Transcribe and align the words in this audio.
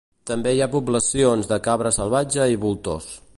També 0.29 0.53
hi 0.53 0.61
ha 0.65 0.67
poblacions 0.75 1.51
de 1.51 1.59
cabra 1.69 1.93
salvatge 1.99 2.49
i 2.55 2.59
voltors. 2.65 3.13